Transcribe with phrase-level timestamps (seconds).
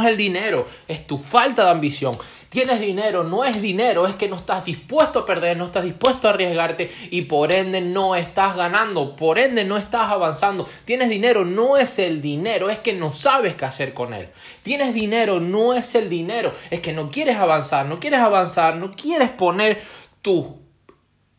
[0.00, 2.16] es el dinero, es tu falta de ambición.
[2.48, 6.28] Tienes dinero, no es dinero, es que no estás dispuesto a perder, no estás dispuesto
[6.28, 10.66] a arriesgarte y por ende no estás ganando, por ende no estás avanzando.
[10.86, 14.30] Tienes dinero, no es el dinero, es que no sabes qué hacer con él.
[14.62, 18.92] Tienes dinero, no es el dinero, es que no quieres avanzar, no quieres avanzar, no
[18.92, 19.82] quieres poner
[20.22, 20.58] tu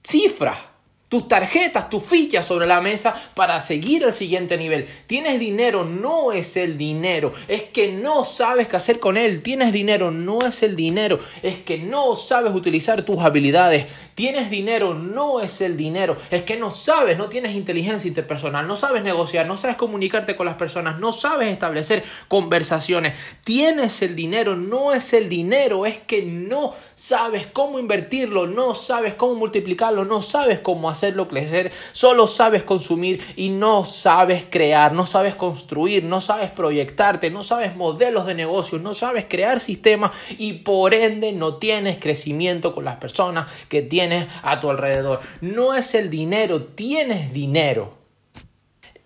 [0.04, 0.68] cifra
[1.10, 4.88] tus tarjetas, tus fichas sobre la mesa para seguir al siguiente nivel.
[5.08, 9.41] Tienes dinero, no es el dinero, es que no sabes qué hacer con él.
[9.41, 13.88] Tienes dinero, no es el dinero, es que no sabes utilizar tus habilidades.
[14.14, 18.78] Tienes dinero, no es el dinero, es que no sabes, no tienes inteligencia interpersonal, no
[18.78, 23.17] sabes negociar, no sabes comunicarte con las personas, no sabes establecer conversaciones.
[23.44, 29.16] Tienes el dinero, no es el dinero, es que no sabes cómo invertirlo, no sabes
[29.16, 35.05] cómo multiplicarlo, no sabes cómo hacerlo crecer, solo sabes consumir y no sabes crear, no
[35.05, 40.53] sabes construir, no sabes proyectarte, no sabes modelos de negocios, no sabes crear sistemas y
[40.53, 45.20] por ende no tienes crecimiento con las personas que tienes a tu alrededor.
[45.42, 47.98] No es el dinero, tienes dinero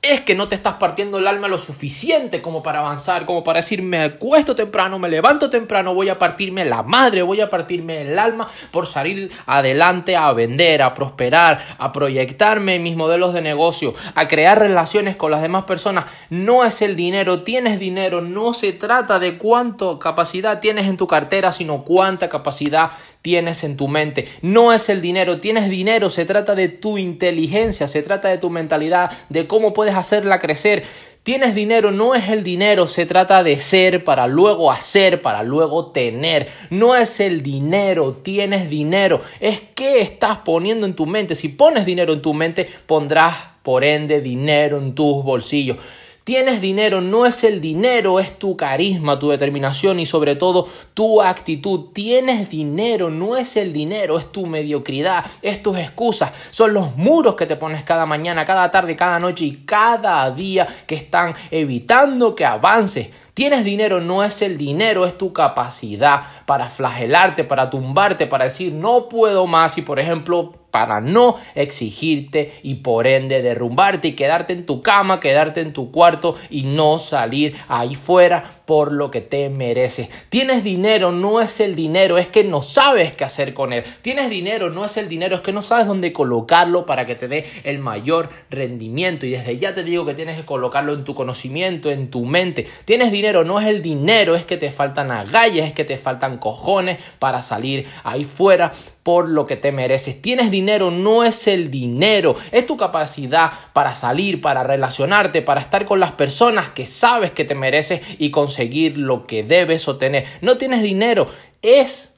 [0.03, 3.59] es que no te estás partiendo el alma lo suficiente como para avanzar, como para
[3.59, 8.01] decir me acuesto temprano, me levanto temprano, voy a partirme la madre, voy a partirme
[8.01, 13.93] el alma por salir adelante a vender, a prosperar, a proyectarme mis modelos de negocio,
[14.13, 16.05] a crear relaciones con las demás personas.
[16.29, 21.07] No es el dinero, tienes dinero, no se trata de cuánto capacidad tienes en tu
[21.07, 22.91] cartera, sino cuánta capacidad
[23.23, 24.27] tienes en tu mente.
[24.41, 28.51] No es el dinero, tienes dinero, se trata de tu inteligencia, se trata de tu
[28.51, 30.83] mentalidad, de cómo puedes hacerla crecer.
[31.23, 35.91] Tienes dinero, no es el dinero, se trata de ser para luego hacer, para luego
[35.93, 36.49] tener.
[36.69, 41.35] No es el dinero, tienes dinero, es que estás poniendo en tu mente.
[41.35, 45.77] Si pones dinero en tu mente, pondrás por ende dinero en tus bolsillos.
[46.23, 51.21] Tienes dinero, no es el dinero, es tu carisma, tu determinación y sobre todo tu
[51.21, 51.89] actitud.
[51.93, 57.35] Tienes dinero, no es el dinero, es tu mediocridad, es tus excusas, son los muros
[57.35, 62.35] que te pones cada mañana, cada tarde, cada noche y cada día que están evitando
[62.35, 63.09] que avances.
[63.33, 68.73] Tienes dinero, no es el dinero, es tu capacidad para flagelarte, para tumbarte, para decir
[68.73, 74.53] no puedo más y por ejemplo para no exigirte y por ende derrumbarte y quedarte
[74.53, 79.21] en tu cama, quedarte en tu cuarto y no salir ahí fuera por lo que
[79.21, 80.09] te mereces.
[80.29, 83.83] Tienes dinero, no es el dinero, es que no sabes qué hacer con él.
[84.01, 87.27] Tienes dinero, no es el dinero, es que no sabes dónde colocarlo para que te
[87.27, 89.27] dé el mayor rendimiento.
[89.27, 92.65] Y desde ya te digo que tienes que colocarlo en tu conocimiento, en tu mente.
[92.85, 96.32] Tienes dinero, no es el dinero, es que te faltan agallas, es que te faltan
[96.37, 98.71] cojones para salir ahí fuera
[99.03, 100.21] por lo que te mereces.
[100.21, 105.85] Tienes dinero, no es el dinero, es tu capacidad para salir, para relacionarte, para estar
[105.85, 110.25] con las personas que sabes que te mereces y conseguir lo que debes obtener.
[110.41, 111.27] No tienes dinero,
[111.61, 112.15] es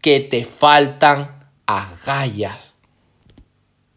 [0.00, 2.76] que te faltan agallas.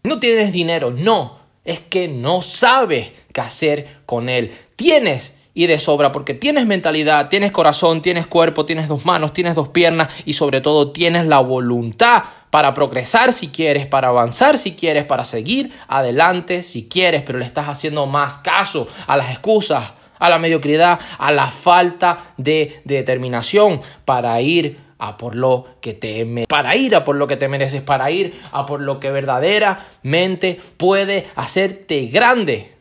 [0.04, 4.52] No tienes dinero, no, es que no sabes qué hacer con él.
[4.76, 9.56] Tienes y de sobra porque tienes mentalidad, tienes corazón, tienes cuerpo, tienes dos manos, tienes
[9.56, 14.74] dos piernas y sobre todo tienes la voluntad para progresar si quieres, para avanzar si
[14.74, 19.92] quieres, para seguir adelante si quieres, pero le estás haciendo más caso a las excusas,
[20.20, 26.46] a la mediocridad, a la falta de determinación para ir a por lo que te
[26.48, 30.60] para ir a por lo que te mereces, para ir a por lo que verdaderamente
[30.78, 32.81] puede hacerte grande.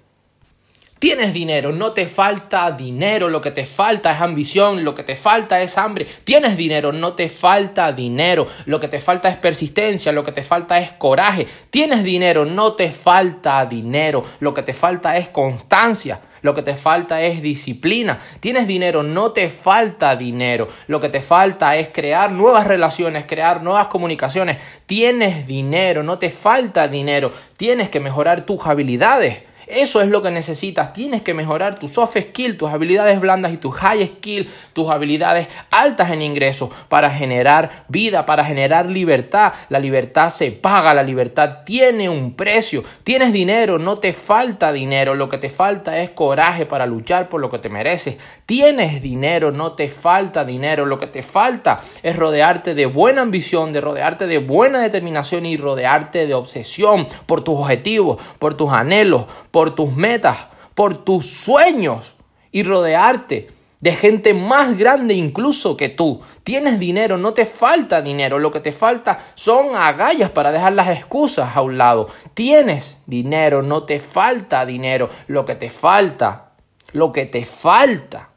[1.00, 5.16] Tienes dinero, no te falta dinero, lo que te falta es ambición, lo que te
[5.16, 6.06] falta es hambre.
[6.24, 10.42] Tienes dinero, no te falta dinero, lo que te falta es persistencia, lo que te
[10.42, 11.46] falta es coraje.
[11.70, 16.20] Tienes dinero, no te falta dinero, lo que te falta es constancia.
[16.42, 18.18] Lo que te falta es disciplina.
[18.40, 20.68] Tienes dinero, no te falta dinero.
[20.86, 24.56] Lo que te falta es crear nuevas relaciones, crear nuevas comunicaciones.
[24.86, 27.30] Tienes dinero, no te falta dinero.
[27.58, 29.49] Tienes que mejorar tus habilidades.
[29.70, 30.92] Eso es lo que necesitas.
[30.92, 35.48] Tienes que mejorar tus soft skills, tus habilidades blandas y tus high skills, tus habilidades
[35.70, 39.52] altas en ingresos para generar vida, para generar libertad.
[39.68, 42.82] La libertad se paga, la libertad tiene un precio.
[43.04, 45.14] Tienes dinero, no te falta dinero.
[45.14, 48.16] Lo que te falta es coraje para luchar por lo que te mereces.
[48.46, 50.86] Tienes dinero, no te falta dinero.
[50.86, 55.56] Lo que te falta es rodearte de buena ambición, de rodearte de buena determinación y
[55.56, 59.26] rodearte de obsesión por tus objetivos, por tus anhelos,
[59.60, 60.38] por tus metas,
[60.74, 62.14] por tus sueños
[62.50, 63.48] y rodearte
[63.78, 66.22] de gente más grande incluso que tú.
[66.44, 70.88] Tienes dinero, no te falta dinero, lo que te falta son agallas para dejar las
[70.88, 72.08] excusas a un lado.
[72.32, 76.52] Tienes dinero, no te falta dinero, lo que te falta,
[76.92, 78.30] lo que te falta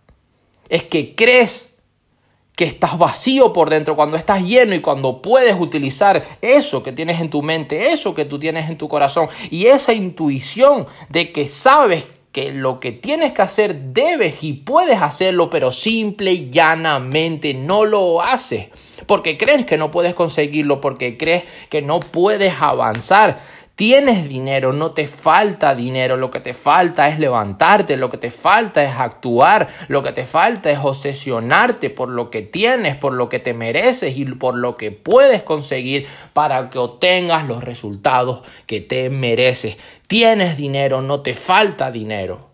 [0.67, 1.72] es que crees
[2.55, 7.19] que estás vacío por dentro, cuando estás lleno y cuando puedes utilizar eso que tienes
[7.19, 11.45] en tu mente, eso que tú tienes en tu corazón y esa intuición de que
[11.45, 17.53] sabes que lo que tienes que hacer debes y puedes hacerlo, pero simple y llanamente
[17.53, 18.69] no lo haces,
[19.05, 23.39] porque crees que no puedes conseguirlo, porque crees que no puedes avanzar.
[23.75, 28.29] Tienes dinero, no te falta dinero, lo que te falta es levantarte, lo que te
[28.29, 33.29] falta es actuar, lo que te falta es obsesionarte por lo que tienes, por lo
[33.29, 38.79] que te mereces y por lo que puedes conseguir para que obtengas los resultados que
[38.79, 39.77] te mereces.
[40.05, 42.52] Tienes dinero, no te falta dinero.